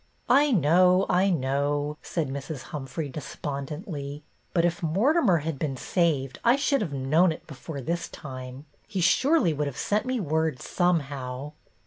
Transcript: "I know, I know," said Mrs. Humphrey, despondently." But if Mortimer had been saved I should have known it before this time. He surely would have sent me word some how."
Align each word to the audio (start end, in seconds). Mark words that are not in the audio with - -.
"I 0.29 0.49
know, 0.51 1.05
I 1.09 1.29
know," 1.29 1.99
said 2.01 2.27
Mrs. 2.27 2.63
Humphrey, 2.73 3.07
despondently." 3.07 4.23
But 4.51 4.65
if 4.65 4.81
Mortimer 4.81 5.37
had 5.45 5.59
been 5.59 5.77
saved 5.77 6.39
I 6.43 6.55
should 6.55 6.81
have 6.81 6.91
known 6.91 7.31
it 7.31 7.45
before 7.45 7.81
this 7.81 8.09
time. 8.09 8.65
He 8.87 8.99
surely 8.99 9.53
would 9.53 9.67
have 9.67 9.77
sent 9.77 10.07
me 10.07 10.19
word 10.19 10.59
some 10.59 11.01
how." 11.01 11.53